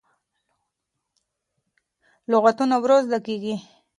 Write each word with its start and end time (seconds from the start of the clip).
لغتونه 2.31 2.75
ورو 2.81 2.97
زده 3.05 3.19
کېږي. 3.25 3.55